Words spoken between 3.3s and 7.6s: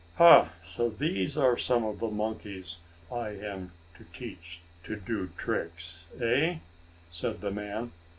am to teach to do tricks, eh?" said the